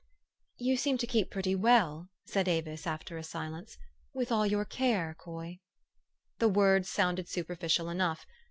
[0.57, 3.77] "You seem to keep pretty well," said Avis, after a silence,"
[4.15, 5.59] with all your care, Coy."
[6.39, 8.25] The words sounded superficial enough.